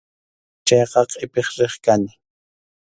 [0.67, 2.11] Chayqa qʼipiq riq kani.